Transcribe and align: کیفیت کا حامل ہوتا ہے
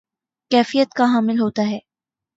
کیفیت 0.51 0.93
کا 0.93 1.05
حامل 1.05 1.39
ہوتا 1.39 1.67
ہے 1.69 1.79